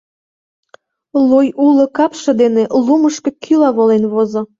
Луй 1.29 1.47
уло 1.65 1.85
капше 1.97 2.31
дене 2.41 2.63
лумышко 2.85 3.29
кӱла 3.43 3.69
волен 3.77 4.03
возо. 4.13 4.41